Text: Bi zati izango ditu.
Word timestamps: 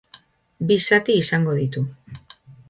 Bi 0.71 0.77
zati 0.85 1.17
izango 1.25 1.55
ditu. 1.61 1.85